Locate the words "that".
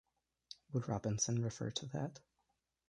1.89-2.21